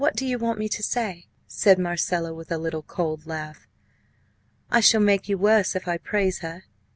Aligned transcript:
"What 0.01 0.15
do 0.15 0.25
you 0.25 0.39
want 0.39 0.57
me 0.57 0.67
to 0.67 0.81
say?" 0.81 1.27
said 1.47 1.77
Marcella, 1.77 2.33
with 2.33 2.51
a 2.51 2.57
little 2.57 2.81
cold 2.81 3.27
laugh. 3.27 3.67
"I 4.71 4.79
shall 4.79 4.99
make 4.99 5.29
you 5.29 5.37
worse 5.37 5.75
if 5.75 5.87
I 5.87 5.99
praise 5.99 6.39
her. 6.39 6.63